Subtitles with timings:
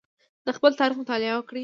[0.45, 1.59] د خپل تاریخ مطالعه وکړئ.